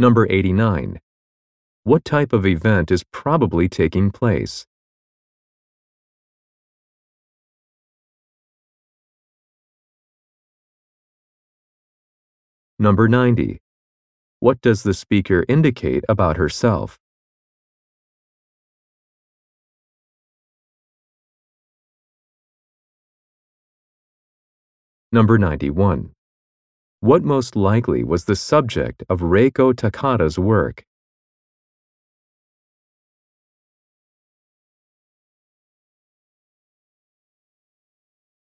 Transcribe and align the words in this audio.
Number 0.00 0.26
89. 0.30 0.98
What 1.82 2.06
type 2.06 2.32
of 2.32 2.46
event 2.46 2.90
is 2.90 3.04
probably 3.12 3.68
taking 3.68 4.10
place? 4.10 4.64
Number 12.78 13.08
90. 13.08 13.60
What 14.38 14.62
does 14.62 14.84
the 14.84 14.94
speaker 14.94 15.44
indicate 15.50 16.02
about 16.08 16.38
herself? 16.38 16.98
Number 25.12 25.36
91. 25.36 26.14
What 27.02 27.24
most 27.24 27.56
likely 27.56 28.04
was 28.04 28.26
the 28.26 28.36
subject 28.36 29.04
of 29.08 29.20
Reiko 29.20 29.72
Takada's 29.72 30.38
work? 30.38 30.84